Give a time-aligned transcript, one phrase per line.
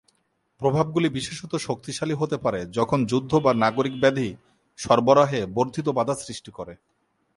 [0.61, 4.29] প্রভাবগুলি বিশেষত শক্তিশালী হতে পারে যখন যুদ্ধ বা নাগরিক ব্যাধি
[4.79, 6.73] সরবরাহে বর্ধিত বাধা সৃষ্টি করে।